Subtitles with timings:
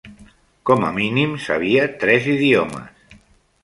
[0.69, 3.09] Com a mínim sabia tres idiomes.